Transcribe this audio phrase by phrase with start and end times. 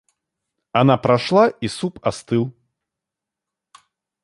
[0.71, 2.51] Она прошла и суп остыл.